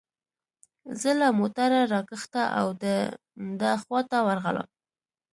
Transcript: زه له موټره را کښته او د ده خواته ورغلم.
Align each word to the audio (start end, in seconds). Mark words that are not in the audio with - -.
زه 1.01 1.11
له 1.19 1.27
موټره 1.39 1.81
را 1.93 2.01
کښته 2.09 2.43
او 2.59 2.67
د 2.83 2.85
ده 3.59 3.71
خواته 3.81 4.17
ورغلم. 4.27 4.67